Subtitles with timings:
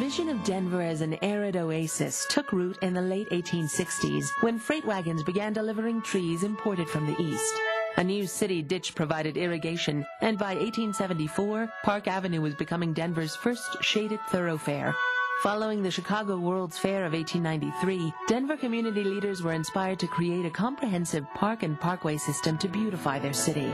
[0.00, 4.86] vision of Denver as an arid oasis took root in the late 1860s when freight
[4.86, 7.54] wagons began delivering trees imported from the east.
[7.98, 13.76] A new city ditch provided irrigation, and by 1874, Park Avenue was becoming Denver's first
[13.82, 14.94] shaded thoroughfare.
[15.42, 20.50] Following the Chicago World's Fair of 1893, Denver community leaders were inspired to create a
[20.50, 23.72] comprehensive park and parkway system to beautify their city.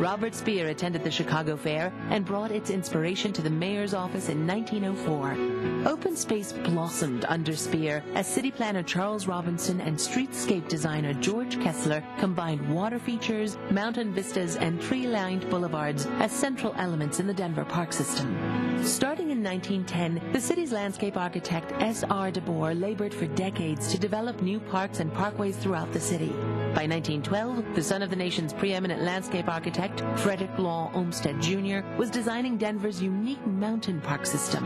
[0.00, 4.44] Robert Speer attended the Chicago Fair and brought its inspiration to the mayor's office in
[4.44, 5.88] 1904.
[5.88, 12.02] Open space blossomed under Speer as city planner Charles Robinson and streetscape designer George Kessler
[12.18, 17.92] combined water features, mountain vistas, and tree-lined boulevards as central elements in the Denver park
[17.92, 18.34] system.
[18.82, 22.32] Starting in 1910, the city's landscape architect S.R.
[22.32, 26.32] DeBoer labored for decades to develop new parks and parkways throughout the city.
[26.74, 32.10] By 1912, the son of the nation's preeminent landscape architect, Frederick Law Olmsted Jr., was
[32.10, 34.64] designing Denver's unique mountain park system.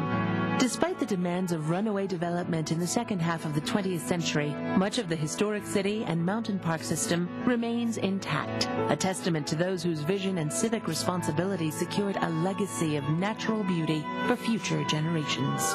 [0.58, 4.98] Despite the demands of runaway development in the second half of the 20th century, much
[4.98, 10.00] of the historic city and mountain park system remains intact, a testament to those whose
[10.00, 15.75] vision and civic responsibility secured a legacy of natural beauty for future generations.